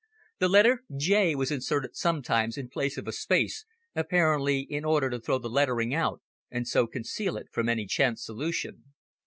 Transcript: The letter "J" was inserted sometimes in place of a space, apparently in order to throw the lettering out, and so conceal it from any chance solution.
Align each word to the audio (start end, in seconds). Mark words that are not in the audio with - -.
The 0.39 0.49
letter 0.49 0.81
"J" 0.97 1.35
was 1.35 1.51
inserted 1.51 1.95
sometimes 1.95 2.57
in 2.57 2.69
place 2.69 2.97
of 2.97 3.07
a 3.07 3.11
space, 3.11 3.65
apparently 3.95 4.61
in 4.61 4.83
order 4.83 5.11
to 5.11 5.19
throw 5.19 5.37
the 5.37 5.47
lettering 5.47 5.93
out, 5.93 6.23
and 6.49 6.67
so 6.67 6.87
conceal 6.87 7.37
it 7.37 7.51
from 7.51 7.69
any 7.69 7.85
chance 7.85 8.25
solution. 8.25 8.95